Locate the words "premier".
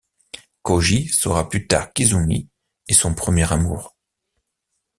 3.13-3.53